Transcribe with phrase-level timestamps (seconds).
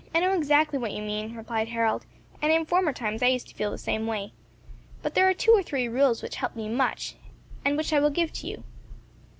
[0.15, 2.07] "I know exactly what you mean," replied Harold,
[2.41, 4.33] "and in former times I used to feel the same way.
[5.03, 7.17] But there are two or three rules which helped me much,
[7.63, 8.63] and which I will give to you.